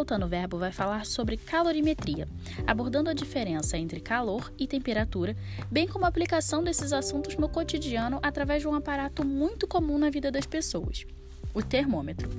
[0.00, 2.26] Hoje o Soltando Verbo vai falar sobre calorimetria,
[2.66, 5.36] abordando a diferença entre calor e temperatura,
[5.70, 10.08] bem como a aplicação desses assuntos no cotidiano através de um aparato muito comum na
[10.08, 11.04] vida das pessoas,
[11.52, 12.30] o termômetro.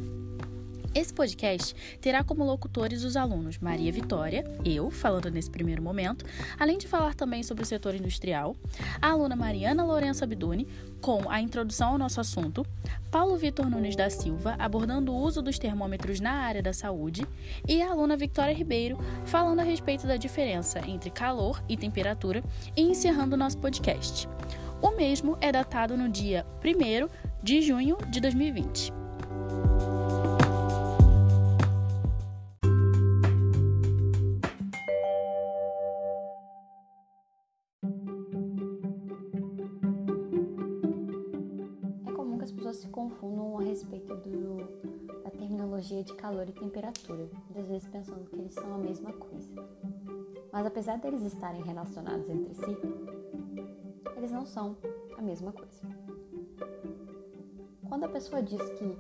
[0.94, 6.26] Esse podcast terá como locutores os alunos Maria Vitória, eu, falando nesse primeiro momento,
[6.60, 8.58] além de falar também sobre o setor industrial,
[9.02, 10.68] a aluna Mariana Lourenço Abduni,
[11.00, 12.66] com a introdução ao nosso assunto,
[13.10, 17.26] Paulo Vitor Nunes da Silva, abordando o uso dos termômetros na área da saúde,
[17.66, 22.44] e a aluna Victoria Ribeiro, falando a respeito da diferença entre calor e temperatura,
[22.76, 24.28] e encerrando o nosso podcast.
[24.82, 27.08] O mesmo é datado no dia 1
[27.42, 29.01] de junho de 2020.
[45.82, 49.50] Terminologia de calor e temperatura, muitas vezes pensando que eles são a mesma coisa.
[50.52, 52.78] Mas apesar deles estarem relacionados entre si,
[54.16, 54.78] eles não são
[55.18, 55.82] a mesma coisa.
[57.90, 58.98] Quando a pessoa diz que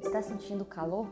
[0.00, 1.06] está sentindo calor,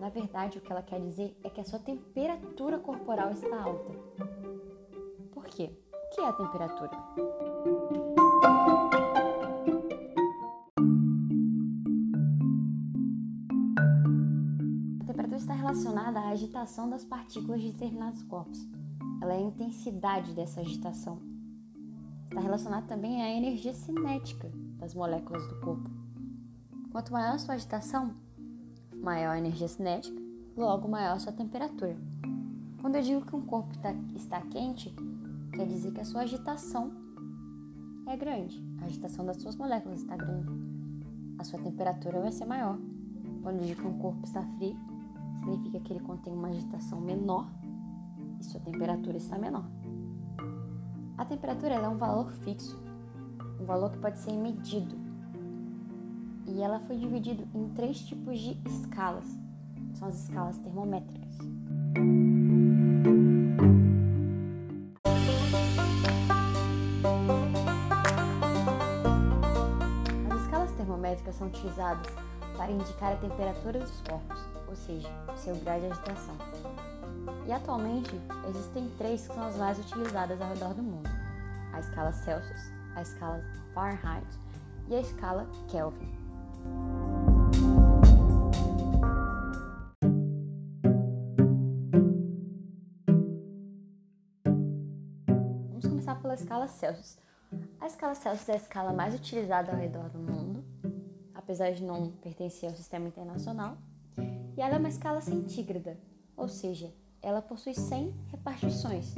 [0.00, 3.92] na verdade o que ela quer dizer é que a sua temperatura corporal está alta.
[5.30, 5.70] Por quê?
[5.92, 8.05] O que é a temperatura?
[15.76, 18.66] Relacionada à agitação das partículas de determinados corpos.
[19.20, 21.20] Ela é a intensidade dessa agitação.
[22.30, 25.90] Está relacionada também à energia cinética das moléculas do corpo.
[26.90, 28.14] Quanto maior a sua agitação,
[28.94, 30.18] maior a energia cinética,
[30.56, 31.94] logo maior a sua temperatura.
[32.80, 34.94] Quando eu digo que um corpo tá, está quente,
[35.52, 36.90] quer dizer que a sua agitação
[38.06, 38.64] é grande.
[38.80, 40.48] A agitação das suas moléculas está grande.
[41.38, 42.78] A sua temperatura vai ser maior.
[43.42, 44.95] Quando eu digo que um corpo está frio,
[45.46, 47.48] significa que ele contém uma agitação menor
[48.40, 49.64] e sua temperatura está menor.
[51.16, 52.78] A temperatura é um valor fixo,
[53.60, 54.96] um valor que pode ser medido.
[56.46, 59.26] E ela foi dividida em três tipos de escalas.
[59.94, 61.38] São as escalas termométricas.
[70.30, 72.12] As escalas termométricas são utilizadas
[72.56, 76.36] para indicar a temperatura dos corpos, ou seja, seu grau de agitação.
[77.46, 78.10] E atualmente
[78.48, 81.08] existem três que são as mais utilizadas ao redor do mundo:
[81.72, 82.60] a escala Celsius,
[82.94, 83.42] a escala
[83.74, 84.26] Fahrenheit
[84.88, 86.14] e a escala Kelvin.
[95.70, 97.18] Vamos começar pela escala Celsius.
[97.80, 100.64] A escala Celsius é a escala mais utilizada ao redor do mundo
[101.46, 103.78] apesar de não pertencer ao sistema internacional,
[104.56, 105.98] e ela é uma escala centígrada,
[106.36, 109.14] ou seja, ela possui 100 repartições.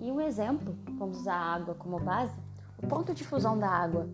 [0.00, 2.36] E um exemplo, vamos usar a água como base,
[2.82, 4.08] o ponto de fusão da água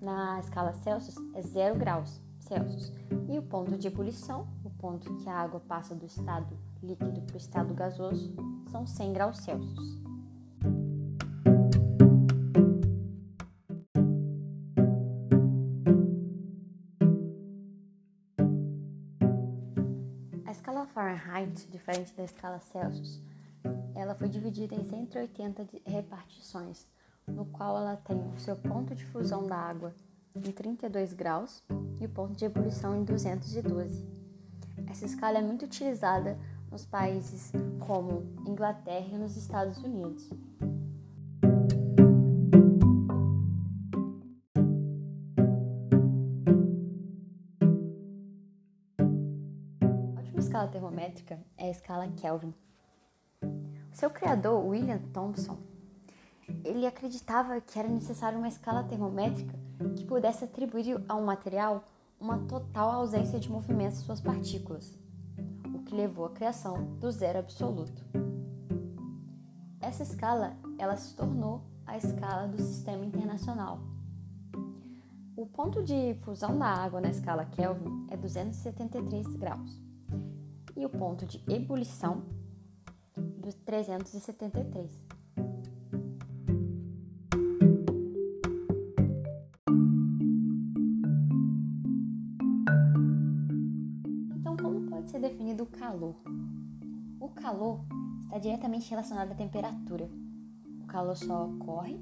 [0.00, 2.92] na escala Celsius é 0 graus Celsius,
[3.28, 7.34] e o ponto de ebulição, o ponto que a água passa do estado líquido para
[7.34, 8.34] o estado gasoso,
[8.70, 10.11] são 100 graus Celsius.
[21.12, 23.20] Fahrenheit, diferente da escala Celsius,
[23.94, 26.86] ela foi dividida em 180 repartições,
[27.26, 29.94] no qual ela tem o seu ponto de fusão da água
[30.34, 31.62] em 32 graus
[32.00, 34.06] e o ponto de ebulição em 212.
[34.88, 36.38] Essa escala é muito utilizada
[36.70, 37.52] nos países
[37.86, 40.30] como Inglaterra e nos Estados Unidos.
[50.52, 52.52] Escala termométrica é a escala Kelvin.
[53.90, 55.56] Seu criador, William Thomson,
[56.62, 59.58] ele acreditava que era necessário uma escala termométrica
[59.96, 61.82] que pudesse atribuir a um material
[62.20, 64.94] uma total ausência de movimento de suas partículas,
[65.74, 68.04] o que levou à criação do zero absoluto.
[69.80, 73.80] Essa escala, ela se tornou a escala do sistema internacional.
[75.34, 79.91] O ponto de fusão da água na escala Kelvin é 273 graus
[80.76, 82.22] e o ponto de ebulição
[83.38, 84.90] dos 373.
[94.34, 96.16] Então, como pode ser definido o calor?
[97.20, 97.84] O calor
[98.22, 100.08] está diretamente relacionado à temperatura.
[100.82, 101.98] O calor só ocorre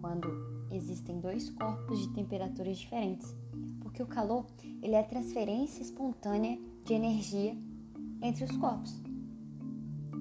[0.00, 0.28] quando
[0.70, 3.34] existem dois corpos de temperaturas diferentes,
[3.80, 4.46] porque o calor
[4.82, 7.56] ele é a transferência espontânea de energia
[8.20, 9.02] entre os corpos.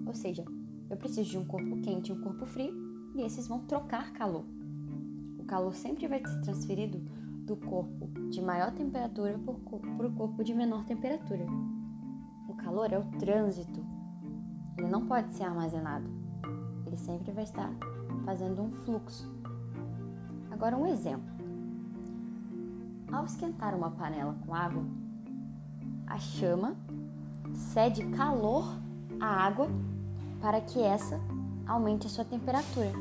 [0.06, 0.46] Ou seja,
[0.90, 2.74] eu preciso de um corpo quente e um corpo frio,
[3.16, 4.46] e esses vão trocar calor.
[5.38, 7.00] O calor sempre vai ser transferido
[7.46, 11.46] do corpo de maior temperatura para o corpo de menor temperatura.
[12.48, 13.86] O calor é o trânsito,
[14.78, 16.10] ele não pode ser armazenado,
[16.86, 17.74] ele sempre vai estar
[18.24, 19.32] fazendo um fluxo.
[20.52, 21.30] Agora, um exemplo:
[23.12, 24.84] ao esquentar uma panela com água,
[26.06, 26.76] a chama
[27.58, 28.80] cede calor
[29.20, 29.68] à água
[30.40, 31.20] para que essa
[31.66, 32.92] aumente a sua temperatura.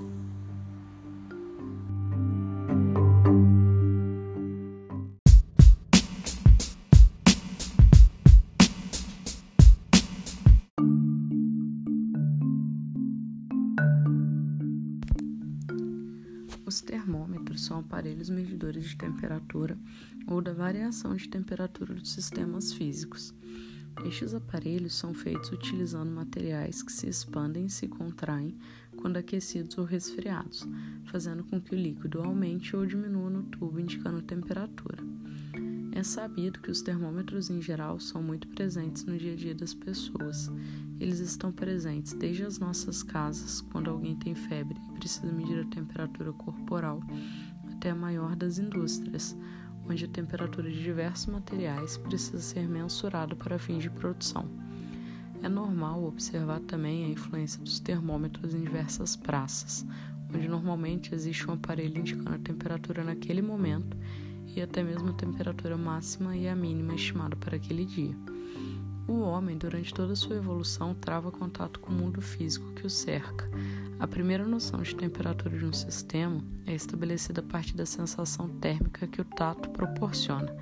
[16.64, 19.78] Os termômetros são aparelhos medidores de temperatura
[20.26, 23.32] ou da variação de temperatura dos sistemas físicos.
[24.04, 28.56] Estes aparelhos são feitos utilizando materiais que se expandem e se contraem
[28.96, 30.66] quando aquecidos ou resfriados,
[31.06, 34.98] fazendo com que o líquido aumente ou diminua no tubo, indicando temperatura.
[35.92, 39.72] É sabido que os termômetros em geral são muito presentes no dia a dia das
[39.72, 40.50] pessoas.
[41.00, 45.64] Eles estão presentes desde as nossas casas, quando alguém tem febre e precisa medir a
[45.64, 47.00] temperatura corporal,
[47.72, 49.34] até a maior das indústrias,
[49.88, 54.48] onde a temperatura de diversos materiais precisa ser mensurada para fins de produção.
[55.42, 59.86] É normal observar também a influência dos termômetros em diversas praças,
[60.34, 63.96] onde normalmente existe um aparelho indicando a temperatura naquele momento
[64.54, 68.16] e até mesmo a temperatura máxima e a mínima estimada para aquele dia.
[69.06, 72.90] O homem, durante toda a sua evolução, trava contato com o mundo físico que o
[72.90, 73.48] cerca.
[73.98, 79.06] A primeira noção de temperatura de um sistema é estabelecida a partir da sensação térmica
[79.06, 80.54] que o tato proporciona,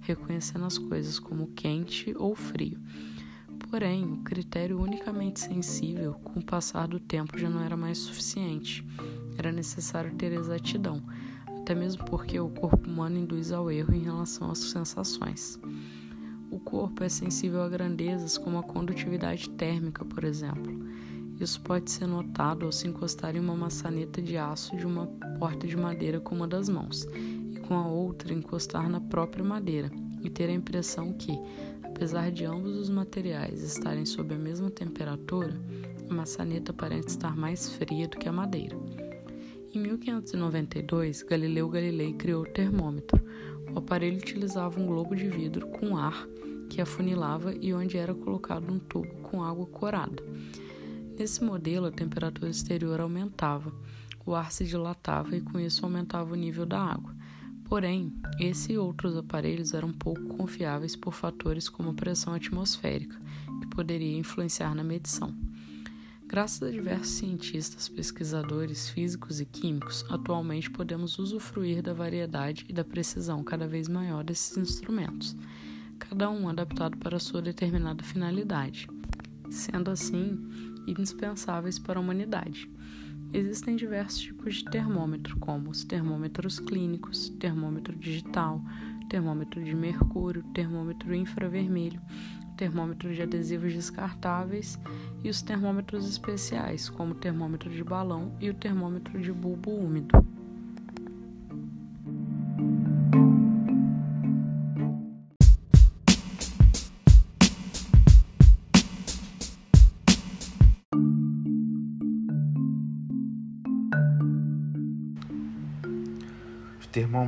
[0.00, 2.78] reconhecendo as coisas como quente ou frio.
[3.70, 8.86] Porém, o critério unicamente sensível, com o passar do tempo, já não era mais suficiente.
[9.38, 11.02] Era necessário ter exatidão
[11.62, 15.60] até mesmo porque o corpo humano induz ao erro em relação às sensações.
[16.50, 20.81] O corpo é sensível a grandezas como a condutividade térmica, por exemplo.
[21.42, 25.08] Isso pode ser notado ao se encostar em uma maçaneta de aço de uma
[25.40, 27.04] porta de madeira com uma das mãos
[27.50, 29.90] e com a outra encostar na própria madeira
[30.22, 31.36] e ter a impressão que,
[31.82, 35.60] apesar de ambos os materiais estarem sob a mesma temperatura,
[36.08, 38.76] a maçaneta parece estar mais fria do que a madeira.
[39.74, 43.20] Em 1592, Galileu Galilei criou o termômetro.
[43.74, 46.24] O aparelho utilizava um globo de vidro com ar
[46.70, 50.22] que afunilava e onde era colocado um tubo com água corada.
[51.18, 53.72] Nesse modelo, a temperatura exterior aumentava,
[54.24, 57.14] o ar se dilatava e com isso aumentava o nível da água.
[57.64, 63.18] Porém, esse e outros aparelhos eram pouco confiáveis por fatores como a pressão atmosférica,
[63.60, 65.34] que poderia influenciar na medição.
[66.26, 72.84] Graças a diversos cientistas, pesquisadores físicos e químicos, atualmente podemos usufruir da variedade e da
[72.84, 75.36] precisão cada vez maior desses instrumentos,
[75.98, 78.88] cada um adaptado para sua determinada finalidade,
[79.50, 82.70] sendo assim indispensáveis para a humanidade.
[83.32, 88.62] Existem diversos tipos de termômetro, como os termômetros clínicos, termômetro digital,
[89.08, 92.00] termômetro de mercúrio, termômetro infravermelho,
[92.56, 94.78] termômetro de adesivos descartáveis
[95.24, 100.41] e os termômetros especiais, como o termômetro de balão e o termômetro de bulbo úmido.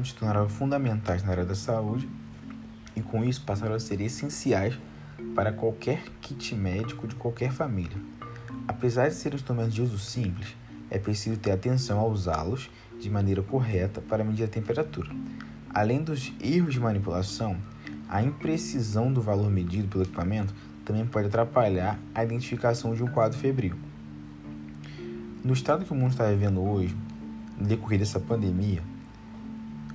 [0.04, 2.08] Termômetros tornaram fundamentais na área da saúde
[2.94, 4.78] e com isso passaram a ser essenciais
[5.34, 7.96] para qualquer kit médico de qualquer família.
[8.68, 10.54] Apesar de serem instrumentos de uso simples,
[10.90, 12.70] é preciso ter atenção a usá-los
[13.00, 15.10] de maneira correta para medir a temperatura.
[15.70, 17.56] Além dos erros de manipulação,
[18.08, 23.38] a imprecisão do valor medido pelo equipamento também pode atrapalhar a identificação de um quadro
[23.38, 23.76] febril.
[25.42, 26.94] No estado que o mundo está vivendo hoje,
[27.58, 28.82] no decorrer dessa pandemia,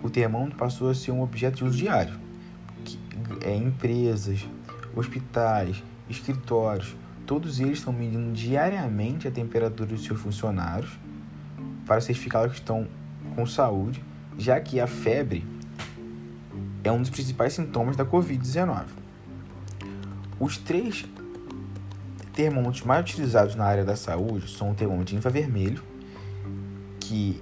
[0.02, 2.14] o termômetro passou a ser um objeto de uso diário.
[2.84, 3.00] Que,
[3.44, 4.48] é, empresas,
[4.96, 10.98] hospitais, escritórios, todos eles estão medindo diariamente a temperatura dos seus funcionários
[11.86, 12.88] para certificar que estão
[13.36, 14.04] com saúde,
[14.38, 15.46] já que a febre
[16.84, 18.86] é um dos principais sintomas da Covid-19.
[20.40, 21.06] Os três
[22.34, 25.84] termômetros mais utilizados na área da saúde são o termômetro infravermelho,
[27.00, 27.42] que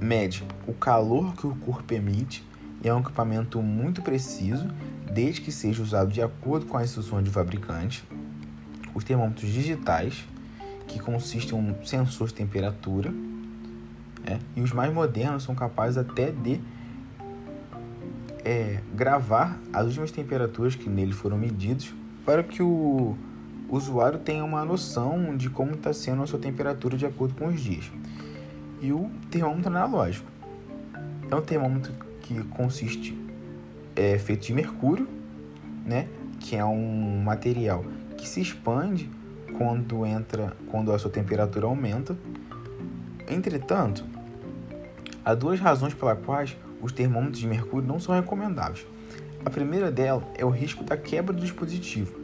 [0.00, 2.44] mede o calor que o corpo emite
[2.82, 4.68] e é um equipamento muito preciso
[5.10, 8.04] desde que seja usado de acordo com as instruções do fabricante.
[8.94, 10.24] os termômetros digitais,
[10.86, 13.12] que consistem em um sensor de temperatura,
[14.24, 16.60] é, e os mais modernos são capazes até de
[18.44, 21.92] é, gravar as últimas temperaturas que nele foram medidas
[22.24, 23.16] para que o
[23.68, 27.60] usuário tenha uma noção de como está sendo a sua temperatura de acordo com os
[27.60, 27.90] dias.
[28.80, 30.35] E o termômetro analógico
[31.30, 33.26] é um termômetro que consiste
[33.96, 35.08] é feito de mercúrio,
[35.84, 36.06] né,
[36.38, 37.84] que é um material
[38.16, 39.10] que se expande
[39.56, 42.16] quando entra, quando a sua temperatura aumenta.
[43.26, 44.04] Entretanto,
[45.24, 48.86] há duas razões pelas quais os termômetros de mercúrio não são recomendáveis.
[49.44, 52.18] A primeira dela é o risco da quebra do dispositivo,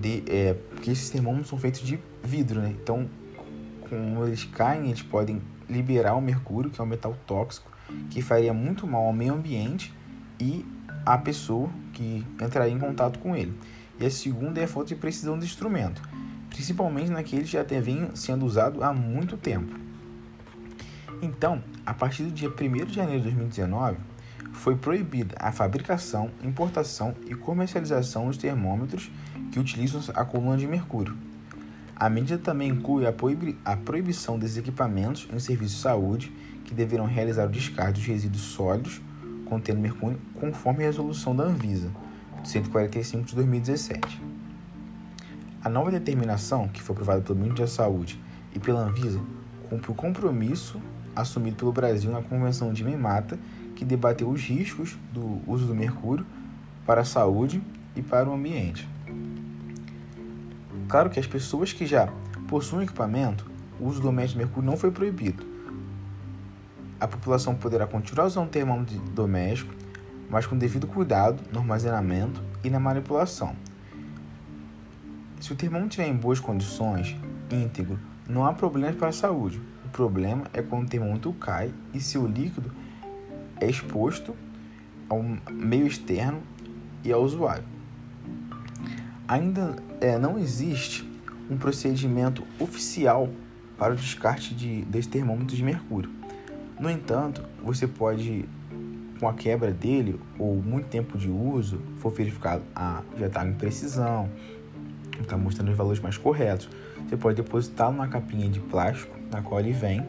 [0.00, 2.74] de, é, porque esses termômetros são feitos de vidro, né?
[2.82, 3.08] Então,
[3.88, 7.70] quando eles caem, eles podem liberar o mercúrio, que é um metal tóxico,
[8.10, 9.92] que faria muito mal ao meio ambiente
[10.40, 10.64] e
[11.04, 13.52] à pessoa que entraria em contato com ele.
[13.98, 16.00] E a segunda é a falta de precisão do instrumento,
[16.50, 19.74] principalmente naqueles que já vem sendo usado há muito tempo.
[21.20, 23.96] Então, a partir do dia 1 de janeiro de 2019,
[24.52, 29.10] foi proibida a fabricação, importação e comercialização dos termômetros
[29.50, 31.16] que utilizam a coluna de mercúrio.
[31.98, 36.32] A medida também inclui a, proibi a proibição desses equipamentos em serviços de saúde
[36.64, 39.00] que deverão realizar o descarte dos resíduos sólidos
[39.46, 41.90] contendo mercúrio conforme a resolução da Anvisa,
[42.44, 44.22] 145 de 2017.
[45.64, 48.20] A nova determinação, que foi aprovada pelo Ministério da Saúde
[48.54, 49.20] e pela Anvisa,
[49.68, 50.80] cumpre o compromisso
[51.16, 53.36] assumido pelo Brasil na Convenção de Minamata,
[53.74, 56.24] que debateu os riscos do uso do mercúrio
[56.86, 57.60] para a saúde
[57.96, 58.88] e para o ambiente.
[60.88, 62.08] Claro que as pessoas que já
[62.48, 65.46] possuem equipamento, o uso doméstico de mercúrio não foi proibido,
[67.00, 69.72] a população poderá continuar usando o termômetro doméstico,
[70.28, 73.54] mas com devido cuidado no armazenamento e na manipulação.
[75.40, 77.16] Se o termômetro estiver em boas condições,
[77.50, 79.60] íntegro, não há problemas para a saúde.
[79.84, 82.72] O problema é quando o termômetro cai e seu líquido
[83.60, 84.34] é exposto
[85.08, 86.42] ao meio externo
[87.04, 87.77] e ao usuário.
[89.28, 91.06] Ainda é, não existe
[91.50, 93.28] um procedimento oficial
[93.76, 96.10] para o descarte de, desse termômetro de mercúrio.
[96.80, 98.46] No entanto, você pode,
[99.20, 103.52] com a quebra dele ou muito tempo de uso, for verificado, ah, já está em
[103.52, 104.30] precisão,
[105.20, 106.70] está mostrando os valores mais corretos.
[107.06, 110.08] Você pode depositar numa capinha de plástico na qual ele vem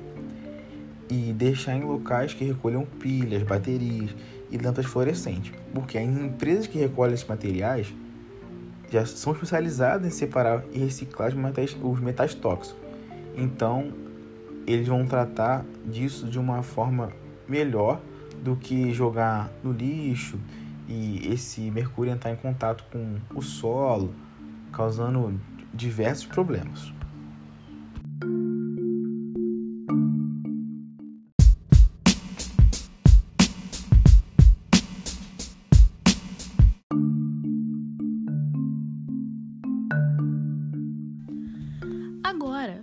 [1.09, 4.15] e deixar em locais que recolham pilhas, baterias
[4.49, 7.93] e lâmpadas fluorescentes, porque as empresas que recolhem esses materiais
[8.91, 12.75] já são especializadas em separar e reciclar os metais, os metais tóxicos.
[13.35, 13.91] Então,
[14.65, 17.11] eles vão tratar disso de uma forma
[17.47, 17.99] melhor
[18.43, 20.39] do que jogar no lixo
[20.87, 24.13] e esse mercúrio entrar em contato com o solo,
[24.71, 25.39] causando
[25.73, 26.91] diversos problemas.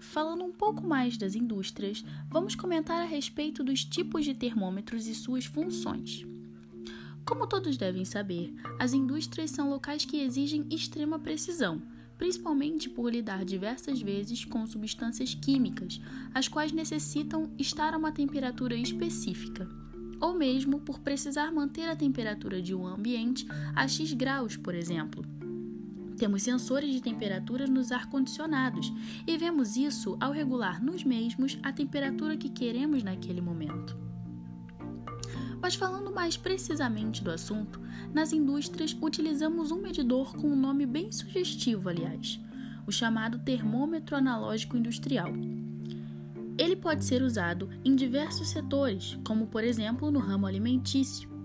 [0.00, 5.14] Falando um pouco mais das indústrias, vamos comentar a respeito dos tipos de termômetros e
[5.14, 6.26] suas funções.
[7.24, 11.82] Como todos devem saber, as indústrias são locais que exigem extrema precisão,
[12.16, 16.00] principalmente por lidar diversas vezes com substâncias químicas,
[16.32, 19.68] as quais necessitam estar a uma temperatura específica,
[20.20, 25.35] ou mesmo por precisar manter a temperatura de um ambiente a X graus, por exemplo.
[26.16, 28.92] Temos sensores de temperatura nos ar-condicionados
[29.26, 33.96] e vemos isso ao regular nos mesmos a temperatura que queremos naquele momento.
[35.60, 37.80] Mas falando mais precisamente do assunto,
[38.14, 42.40] nas indústrias utilizamos um medidor com um nome bem sugestivo, aliás,
[42.86, 45.32] o chamado termômetro analógico industrial.
[46.58, 51.35] Ele pode ser usado em diversos setores, como por exemplo no ramo alimentício,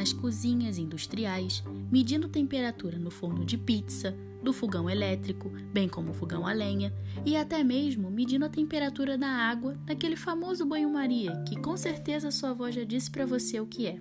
[0.00, 6.14] nas cozinhas industriais, medindo temperatura no forno de pizza, do fogão elétrico, bem como o
[6.14, 6.90] fogão a lenha,
[7.26, 12.52] e até mesmo medindo a temperatura da água naquele famoso banho-maria que com certeza sua
[12.52, 14.00] avó já disse para você o que é.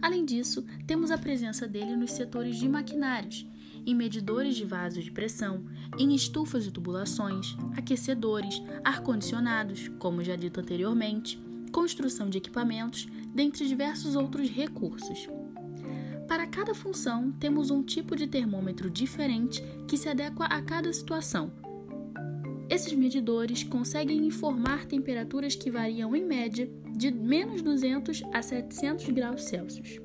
[0.00, 3.44] Além disso, temos a presença dele nos setores de maquinários,
[3.84, 5.64] em medidores de vasos de pressão,
[5.98, 11.44] em estufas e tubulações, aquecedores, ar-condicionados, como já dito anteriormente,
[11.76, 15.28] construção de equipamentos, dentre diversos outros recursos.
[16.26, 21.52] Para cada função, temos um tipo de termômetro diferente que se adequa a cada situação.
[22.70, 26.66] Esses medidores conseguem informar temperaturas que variam em média
[26.96, 30.00] de menos 200 a 700 graus Celsius.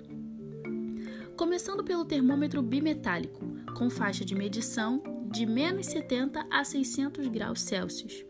[1.38, 3.46] Começando pelo termômetro bimetálico,
[3.78, 5.02] com faixa de medição
[5.32, 8.26] de menos 70 a 600 graus Celsius.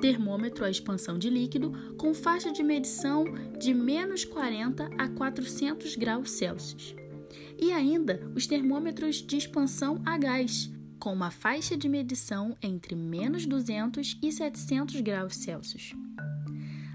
[0.00, 3.24] Termômetro à expansão de líquido com faixa de medição
[3.58, 6.94] de menos 40 a 400 graus Celsius.
[7.58, 13.46] E ainda os termômetros de expansão a gás, com uma faixa de medição entre menos
[13.46, 15.94] 200 e 700 graus Celsius.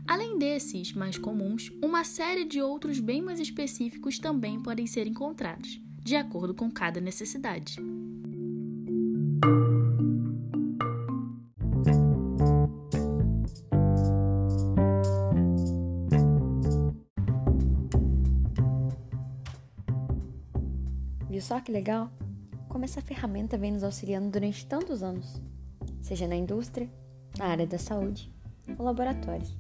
[0.08, 5.80] Além desses mais comuns, uma série de outros bem mais específicos também podem ser encontrados,
[6.04, 7.78] de acordo com cada necessidade.
[21.42, 22.12] Só que legal?
[22.70, 25.42] Como essa ferramenta vem nos auxiliando durante tantos anos,
[26.00, 26.88] seja na indústria,
[27.38, 28.32] na área da saúde
[28.78, 29.58] ou laboratórios.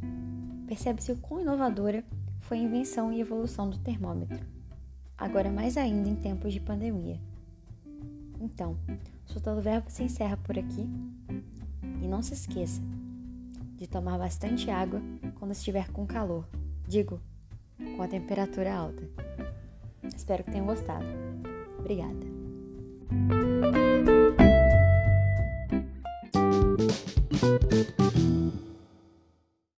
[0.67, 2.05] Percebe-se o quão inovadora
[2.41, 4.45] foi a invenção e evolução do termômetro,
[5.17, 7.19] agora mais ainda em tempos de pandemia.
[8.39, 8.77] Então,
[9.27, 10.87] o Soltando Verbo se encerra por aqui
[12.01, 12.81] e não se esqueça
[13.75, 15.01] de tomar bastante água
[15.39, 16.47] quando estiver com calor,
[16.87, 17.19] digo,
[17.97, 19.03] com a temperatura alta.
[20.15, 21.30] Espero que tenham gostado.
[21.81, 23.40] Obrigada.